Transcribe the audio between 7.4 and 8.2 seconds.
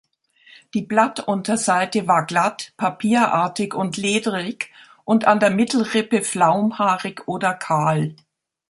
kahl.